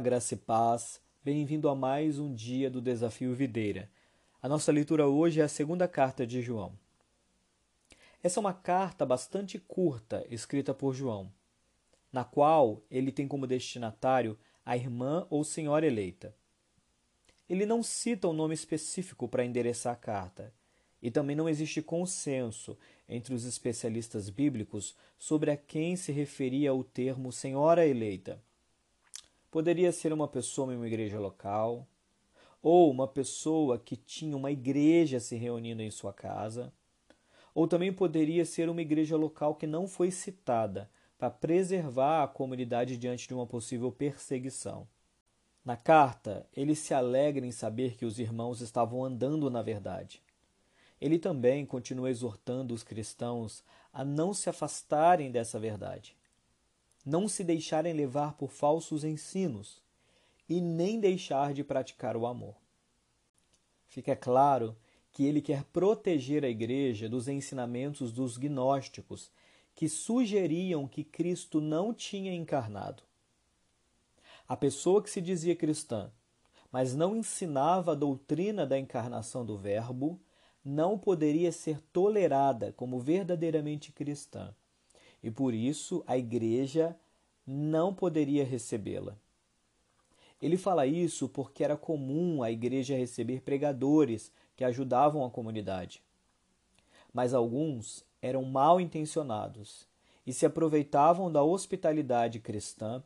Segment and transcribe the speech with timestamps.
[0.00, 1.00] Graça e paz.
[1.24, 3.90] Bem-vindo a mais um dia do Desafio Videira.
[4.40, 6.72] A nossa leitura hoje é a segunda carta de João.
[8.22, 11.32] Essa é uma carta bastante curta escrita por João,
[12.12, 16.32] na qual ele tem como destinatário a irmã ou senhora eleita.
[17.48, 20.54] Ele não cita um nome específico para endereçar a carta,
[21.02, 22.78] e também não existe consenso
[23.08, 28.40] entre os especialistas bíblicos sobre a quem se referia o termo senhora eleita.
[29.50, 31.86] Poderia ser uma pessoa em uma igreja local,
[32.62, 36.72] ou uma pessoa que tinha uma igreja se reunindo em sua casa,
[37.54, 42.96] ou também poderia ser uma igreja local que não foi citada para preservar a comunidade
[42.96, 44.86] diante de uma possível perseguição.
[45.64, 50.22] Na carta, ele se alegra em saber que os irmãos estavam andando na verdade
[51.00, 56.14] ele também continua exortando os cristãos a não se afastarem dessa verdade,
[57.04, 59.80] não se deixarem levar por falsos ensinos
[60.48, 62.56] e nem deixar de praticar o amor.
[63.86, 64.76] Fica claro
[65.12, 69.30] que ele quer proteger a igreja dos ensinamentos dos gnósticos
[69.74, 73.02] que sugeriam que Cristo não tinha encarnado.
[74.46, 76.12] A pessoa que se dizia cristã,
[76.70, 80.20] mas não ensinava a doutrina da encarnação do Verbo,
[80.64, 84.54] não poderia ser tolerada como verdadeiramente cristã
[85.22, 86.96] e por isso a igreja
[87.46, 89.16] não poderia recebê-la.
[90.40, 96.02] Ele fala isso porque era comum a igreja receber pregadores que ajudavam a comunidade.
[97.12, 99.86] Mas alguns eram mal intencionados
[100.26, 103.02] e se aproveitavam da hospitalidade cristã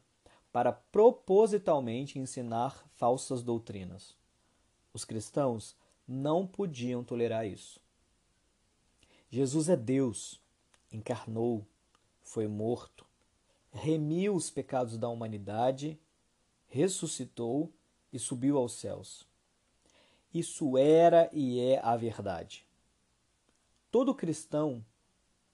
[0.53, 4.17] para propositalmente ensinar falsas doutrinas.
[4.93, 5.75] Os cristãos
[6.07, 7.81] não podiam tolerar isso.
[9.31, 10.41] Jesus é Deus,
[10.93, 11.67] encarnou,
[12.25, 13.07] foi morto,
[13.71, 16.01] remiu os pecados da humanidade,
[16.67, 17.73] ressuscitou
[18.13, 19.29] e subiu aos céus.
[20.33, 22.67] Isso era e é a verdade.
[23.91, 24.85] Todo cristão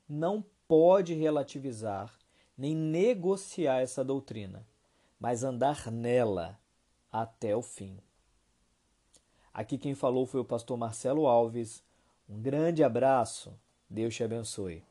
[0.08, 2.16] não pode relativizar
[2.56, 4.66] nem negociar essa doutrina,
[5.18, 6.58] mas andar nela
[7.10, 7.98] até o fim.
[9.52, 11.82] Aqui quem falou foi o pastor Marcelo Alves.
[12.28, 13.52] Um grande abraço.
[13.88, 14.84] Deus te abençoe.